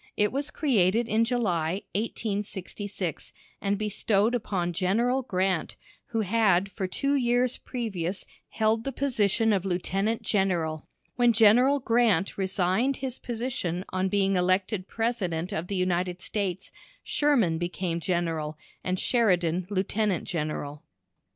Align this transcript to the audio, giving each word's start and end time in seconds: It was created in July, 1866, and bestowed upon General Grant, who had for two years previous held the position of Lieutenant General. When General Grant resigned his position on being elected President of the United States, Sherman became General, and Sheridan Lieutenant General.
It 0.17 0.31
was 0.31 0.49
created 0.49 1.07
in 1.07 1.23
July, 1.23 1.83
1866, 1.93 3.31
and 3.61 3.77
bestowed 3.77 4.33
upon 4.33 4.73
General 4.73 5.21
Grant, 5.21 5.75
who 6.07 6.21
had 6.21 6.71
for 6.71 6.87
two 6.87 7.13
years 7.13 7.57
previous 7.57 8.25
held 8.49 8.83
the 8.83 8.91
position 8.91 9.53
of 9.53 9.63
Lieutenant 9.63 10.23
General. 10.23 10.87
When 11.17 11.33
General 11.33 11.77
Grant 11.77 12.35
resigned 12.35 12.97
his 12.97 13.19
position 13.19 13.85
on 13.89 14.09
being 14.09 14.35
elected 14.37 14.87
President 14.87 15.51
of 15.53 15.67
the 15.67 15.75
United 15.75 16.19
States, 16.19 16.71
Sherman 17.03 17.59
became 17.59 17.99
General, 17.99 18.57
and 18.83 18.99
Sheridan 18.99 19.67
Lieutenant 19.69 20.23
General. 20.23 20.81